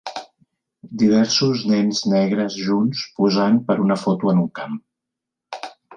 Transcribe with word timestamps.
Diversos 1.01 1.61
nens 1.73 2.01
negres 2.13 2.57
junts 2.69 3.03
posant 3.21 3.61
per 3.69 3.77
una 3.87 3.99
foto 4.05 4.33
en 4.35 4.41
un 4.45 4.49
camp. 4.61 4.79